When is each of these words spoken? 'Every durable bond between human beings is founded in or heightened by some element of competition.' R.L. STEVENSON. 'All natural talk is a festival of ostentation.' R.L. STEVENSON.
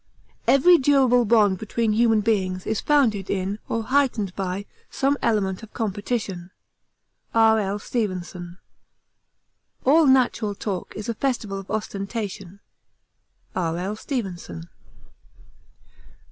'Every 0.47 0.79
durable 0.79 1.25
bond 1.25 1.59
between 1.59 1.93
human 1.93 2.21
beings 2.21 2.65
is 2.65 2.81
founded 2.81 3.29
in 3.29 3.59
or 3.69 3.83
heightened 3.83 4.35
by 4.35 4.65
some 4.89 5.15
element 5.21 5.61
of 5.61 5.73
competition.' 5.75 6.49
R.L. 7.35 7.77
STEVENSON. 7.77 8.57
'All 9.85 10.07
natural 10.07 10.55
talk 10.55 10.93
is 10.95 11.07
a 11.07 11.13
festival 11.13 11.59
of 11.59 11.69
ostentation.' 11.69 12.61
R.L. 13.55 13.95
STEVENSON. 13.95 14.69